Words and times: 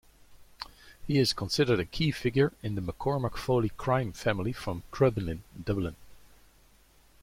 He 1.05 1.19
is 1.19 1.31
considered 1.31 1.79
a 1.79 1.85
key 1.85 2.09
figure 2.09 2.53
in 2.63 2.73
the 2.73 2.81
McCormack-Foley 2.81 3.69
crime 3.77 4.13
family 4.13 4.51
from 4.51 4.81
Crumlin, 4.89 5.41
Dublin. 5.63 5.95